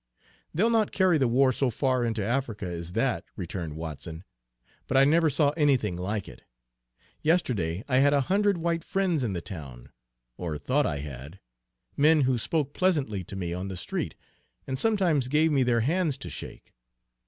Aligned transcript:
"They'll 0.51 0.71
not 0.71 0.91
carry 0.91 1.19
the 1.19 1.27
war 1.27 1.53
so 1.53 1.69
far 1.69 2.03
into 2.03 2.25
Africa 2.25 2.65
as 2.65 2.93
that," 2.93 3.23
returned 3.35 3.75
Watson; 3.75 4.23
"but 4.87 4.97
I 4.97 5.03
never 5.05 5.29
saw 5.29 5.51
anything 5.51 5.95
like 5.95 6.27
it. 6.27 6.41
Yesterday 7.21 7.83
I 7.87 7.97
had 7.97 8.11
a 8.11 8.21
hundred 8.21 8.57
white 8.57 8.83
friends 8.83 9.23
in 9.23 9.33
the 9.33 9.41
town, 9.41 9.91
or 10.37 10.57
thought 10.57 10.87
I 10.87 10.97
had, 11.01 11.39
men 11.95 12.21
who 12.21 12.39
spoke 12.39 12.73
pleasantly 12.73 13.23
to 13.25 13.35
me 13.35 13.53
on 13.53 13.67
the 13.67 13.77
street, 13.77 14.15
and 14.65 14.79
sometimes 14.79 15.27
gave 15.27 15.51
me 15.51 15.61
their 15.61 15.81
hands 15.81 16.17
to 16.17 16.31
shake. 16.31 16.73